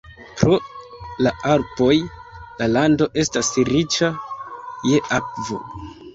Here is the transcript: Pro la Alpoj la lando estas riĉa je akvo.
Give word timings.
Pro 0.37 0.55
la 1.27 1.33
Alpoj 1.55 1.97
la 2.63 2.69
lando 2.73 3.09
estas 3.25 3.53
riĉa 3.69 4.11
je 4.95 5.05
akvo. 5.21 5.63